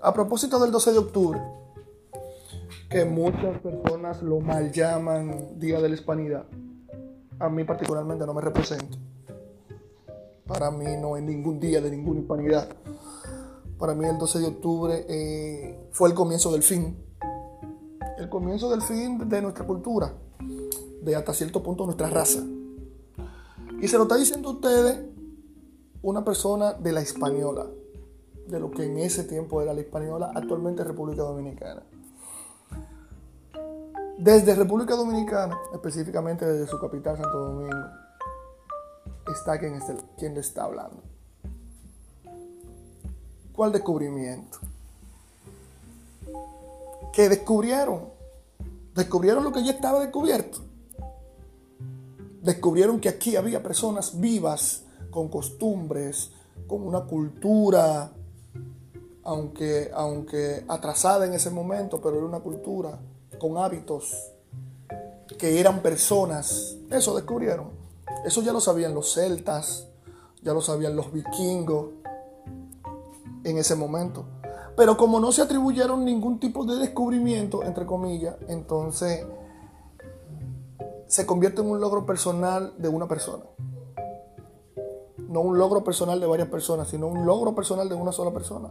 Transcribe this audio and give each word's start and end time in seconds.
A 0.00 0.14
propósito 0.14 0.60
del 0.60 0.70
12 0.70 0.92
de 0.92 0.98
octubre, 0.98 1.40
que 2.88 3.04
muchas 3.04 3.58
personas 3.60 4.22
lo 4.22 4.38
mal 4.38 4.70
llaman 4.70 5.58
Día 5.58 5.80
de 5.80 5.88
la 5.88 5.94
Hispanidad, 5.96 6.44
a 7.40 7.48
mí 7.48 7.64
particularmente 7.64 8.24
no 8.24 8.32
me 8.32 8.40
representa. 8.40 8.96
Para 10.46 10.70
mí 10.70 10.86
no 11.00 11.16
es 11.16 11.22
ningún 11.24 11.58
día 11.58 11.80
de 11.80 11.90
ninguna 11.90 12.20
hispanidad. 12.20 12.68
Para 13.76 13.94
mí 13.94 14.06
el 14.06 14.18
12 14.18 14.38
de 14.38 14.46
octubre 14.46 15.04
eh, 15.08 15.88
fue 15.90 16.08
el 16.08 16.14
comienzo 16.14 16.52
del 16.52 16.62
fin. 16.62 16.96
El 18.18 18.28
comienzo 18.28 18.70
del 18.70 18.82
fin 18.82 19.28
de 19.28 19.42
nuestra 19.42 19.66
cultura, 19.66 20.12
de 21.02 21.16
hasta 21.16 21.34
cierto 21.34 21.60
punto 21.60 21.84
nuestra 21.84 22.08
raza. 22.08 22.44
Y 23.80 23.88
se 23.88 23.96
lo 23.96 24.04
está 24.04 24.16
diciendo 24.16 24.50
a 24.50 24.52
ustedes 24.52 25.00
una 26.02 26.24
persona 26.24 26.72
de 26.72 26.92
la 26.92 27.00
española, 27.00 27.66
de 28.48 28.60
lo 28.60 28.70
que 28.70 28.84
en 28.84 28.98
ese 28.98 29.24
tiempo 29.24 29.60
era 29.60 29.74
la 29.74 29.80
española, 29.80 30.32
actualmente 30.34 30.82
República 30.84 31.22
Dominicana. 31.22 31.82
Desde 34.18 34.54
República 34.54 34.96
Dominicana, 34.96 35.56
específicamente 35.72 36.44
desde 36.44 36.66
su 36.66 36.80
capital 36.80 37.16
Santo 37.16 37.38
Domingo, 37.38 37.86
está 39.32 39.58
quien, 39.58 40.34
le 40.34 40.40
está 40.40 40.64
hablando. 40.64 41.02
¿Cuál 43.52 43.72
descubrimiento? 43.72 44.58
¿Qué 47.12 47.28
descubrieron? 47.28 48.08
Descubrieron 48.94 49.44
lo 49.44 49.52
que 49.52 49.62
ya 49.62 49.72
estaba 49.72 50.00
descubierto. 50.00 50.58
Descubrieron 52.42 53.00
que 53.00 53.08
aquí 53.08 53.36
había 53.36 53.62
personas 53.62 54.18
vivas, 54.18 54.84
con 55.10 55.28
costumbres, 55.28 56.32
con 56.66 56.86
una 56.86 57.04
cultura, 57.04 58.12
aunque, 59.28 59.90
aunque 59.94 60.64
atrasada 60.68 61.26
en 61.26 61.34
ese 61.34 61.50
momento, 61.50 62.00
pero 62.00 62.16
era 62.16 62.24
una 62.24 62.40
cultura 62.40 62.98
con 63.38 63.58
hábitos 63.58 64.32
que 65.38 65.60
eran 65.60 65.80
personas. 65.80 66.76
Eso 66.90 67.14
descubrieron. 67.14 67.68
Eso 68.24 68.40
ya 68.40 68.54
lo 68.54 68.60
sabían 68.62 68.94
los 68.94 69.12
celtas, 69.12 69.86
ya 70.42 70.54
lo 70.54 70.62
sabían 70.62 70.96
los 70.96 71.12
vikingos 71.12 71.90
en 73.44 73.58
ese 73.58 73.74
momento. 73.74 74.24
Pero 74.74 74.96
como 74.96 75.20
no 75.20 75.30
se 75.30 75.42
atribuyeron 75.42 76.06
ningún 76.06 76.40
tipo 76.40 76.64
de 76.64 76.76
descubrimiento, 76.76 77.62
entre 77.64 77.84
comillas, 77.84 78.34
entonces 78.48 79.26
se 81.06 81.26
convierte 81.26 81.60
en 81.60 81.70
un 81.70 81.82
logro 81.82 82.06
personal 82.06 82.72
de 82.78 82.88
una 82.88 83.06
persona. 83.06 83.44
No 85.18 85.40
un 85.40 85.58
logro 85.58 85.84
personal 85.84 86.18
de 86.18 86.26
varias 86.26 86.48
personas, 86.48 86.88
sino 86.88 87.08
un 87.08 87.26
logro 87.26 87.54
personal 87.54 87.90
de 87.90 87.94
una 87.94 88.12
sola 88.12 88.32
persona. 88.32 88.70